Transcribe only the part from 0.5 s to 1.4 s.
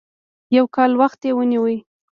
يو کال وخت یې